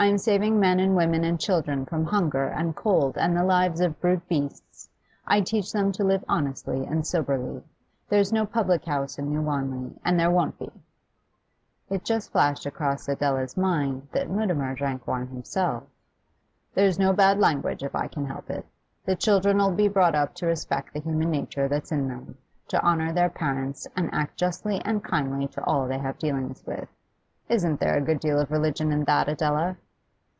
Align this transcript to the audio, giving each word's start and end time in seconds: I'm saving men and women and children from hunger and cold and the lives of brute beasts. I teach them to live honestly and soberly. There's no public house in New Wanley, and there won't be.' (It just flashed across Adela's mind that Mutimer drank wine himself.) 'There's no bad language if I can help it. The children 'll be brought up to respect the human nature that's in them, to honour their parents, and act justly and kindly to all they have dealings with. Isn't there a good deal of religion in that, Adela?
I'm 0.00 0.16
saving 0.16 0.58
men 0.58 0.80
and 0.80 0.96
women 0.96 1.24
and 1.24 1.38
children 1.38 1.84
from 1.84 2.06
hunger 2.06 2.46
and 2.46 2.74
cold 2.74 3.18
and 3.18 3.36
the 3.36 3.44
lives 3.44 3.82
of 3.82 4.00
brute 4.00 4.26
beasts. 4.28 4.88
I 5.26 5.42
teach 5.42 5.74
them 5.74 5.92
to 5.92 6.02
live 6.02 6.24
honestly 6.26 6.86
and 6.86 7.06
soberly. 7.06 7.62
There's 8.08 8.32
no 8.32 8.46
public 8.46 8.86
house 8.86 9.18
in 9.18 9.28
New 9.28 9.42
Wanley, 9.42 9.94
and 10.02 10.18
there 10.18 10.30
won't 10.30 10.58
be.' 10.58 10.72
(It 11.90 12.02
just 12.02 12.32
flashed 12.32 12.64
across 12.64 13.10
Adela's 13.10 13.58
mind 13.58 14.08
that 14.12 14.30
Mutimer 14.30 14.74
drank 14.74 15.06
wine 15.06 15.26
himself.) 15.26 15.82
'There's 16.72 16.98
no 16.98 17.12
bad 17.12 17.38
language 17.38 17.82
if 17.82 17.94
I 17.94 18.08
can 18.08 18.24
help 18.24 18.48
it. 18.48 18.64
The 19.04 19.14
children 19.16 19.60
'll 19.60 19.70
be 19.74 19.86
brought 19.88 20.14
up 20.14 20.32
to 20.36 20.46
respect 20.46 20.94
the 20.94 21.00
human 21.00 21.30
nature 21.30 21.68
that's 21.68 21.92
in 21.92 22.08
them, 22.08 22.38
to 22.68 22.82
honour 22.82 23.12
their 23.12 23.28
parents, 23.28 23.86
and 23.94 24.08
act 24.14 24.38
justly 24.38 24.80
and 24.82 25.04
kindly 25.04 25.46
to 25.48 25.62
all 25.64 25.86
they 25.86 25.98
have 25.98 26.18
dealings 26.18 26.64
with. 26.64 26.88
Isn't 27.50 27.80
there 27.80 27.98
a 27.98 28.02
good 28.02 28.20
deal 28.20 28.40
of 28.40 28.50
religion 28.50 28.92
in 28.92 29.04
that, 29.04 29.28
Adela? 29.28 29.76